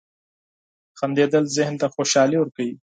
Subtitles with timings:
[0.99, 2.71] •خندېدل ذهن ته خوشحالي ورکوي.